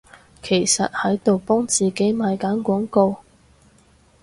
[0.41, 3.17] 其實喺度幫自己賣緊廣告？